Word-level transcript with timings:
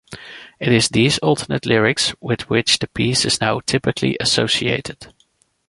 It 0.59 0.69
is 0.69 0.89
these 0.89 1.19
alternate 1.19 1.63
lyrics 1.67 2.15
with 2.19 2.49
which 2.49 2.79
the 2.79 2.87
piece 2.87 3.23
is 3.23 3.39
now 3.39 3.59
typically 3.59 4.17
associated. 4.19 5.13